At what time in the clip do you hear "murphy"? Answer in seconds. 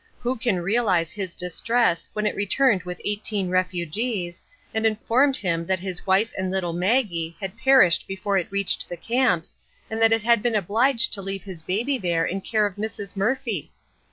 13.15-13.69